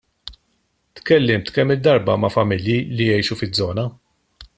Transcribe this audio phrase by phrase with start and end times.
[0.95, 3.85] Tkellimt kemm-il darba ma' familji li jgħixu fiż-żona.